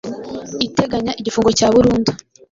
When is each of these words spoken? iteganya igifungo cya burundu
iteganya 0.67 1.11
igifungo 1.19 1.49
cya 1.57 1.67
burundu 1.73 2.11